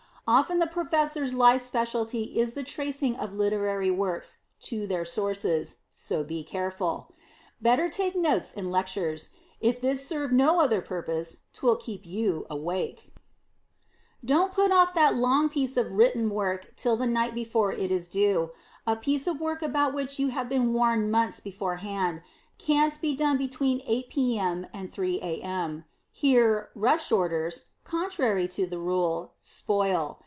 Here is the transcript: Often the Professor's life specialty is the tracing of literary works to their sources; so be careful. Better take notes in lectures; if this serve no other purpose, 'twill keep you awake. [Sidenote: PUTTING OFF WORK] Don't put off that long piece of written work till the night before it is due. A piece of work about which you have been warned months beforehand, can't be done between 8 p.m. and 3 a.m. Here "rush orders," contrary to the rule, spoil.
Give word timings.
Often 0.27 0.59
the 0.59 0.67
Professor's 0.67 1.33
life 1.33 1.61
specialty 1.61 2.39
is 2.39 2.53
the 2.53 2.63
tracing 2.63 3.17
of 3.17 3.33
literary 3.33 3.91
works 3.91 4.37
to 4.61 4.87
their 4.87 5.03
sources; 5.03 5.77
so 5.93 6.23
be 6.23 6.41
careful. 6.41 7.13
Better 7.61 7.89
take 7.89 8.15
notes 8.15 8.53
in 8.53 8.71
lectures; 8.71 9.27
if 9.59 9.81
this 9.81 10.07
serve 10.07 10.31
no 10.31 10.61
other 10.61 10.79
purpose, 10.79 11.39
'twill 11.51 11.75
keep 11.75 12.05
you 12.05 12.47
awake. 12.49 13.11
[Sidenote: 13.11 13.11
PUTTING 13.11 13.41
OFF 13.41 13.67
WORK] 13.67 14.19
Don't 14.23 14.53
put 14.53 14.71
off 14.71 14.93
that 14.93 15.15
long 15.15 15.49
piece 15.49 15.75
of 15.75 15.91
written 15.91 16.29
work 16.29 16.75
till 16.77 16.95
the 16.95 17.07
night 17.07 17.35
before 17.35 17.73
it 17.73 17.91
is 17.91 18.07
due. 18.07 18.51
A 18.87 18.95
piece 18.95 19.27
of 19.27 19.41
work 19.41 19.61
about 19.61 19.93
which 19.93 20.17
you 20.17 20.29
have 20.29 20.47
been 20.47 20.71
warned 20.71 21.11
months 21.11 21.41
beforehand, 21.41 22.21
can't 22.57 23.01
be 23.01 23.13
done 23.13 23.35
between 23.37 23.81
8 23.85 24.09
p.m. 24.09 24.67
and 24.73 24.89
3 24.89 25.19
a.m. 25.21 25.83
Here 26.09 26.69
"rush 26.73 27.11
orders," 27.11 27.63
contrary 27.83 28.47
to 28.47 28.65
the 28.67 28.77
rule, 28.79 29.33
spoil. 29.41 30.19